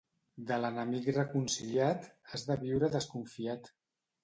De 0.51 0.55
l'enemic 0.61 1.09
reconciliat 1.17 2.09
has 2.33 2.49
de 2.51 2.59
viure 2.65 2.93
desconfiat. 2.99 3.73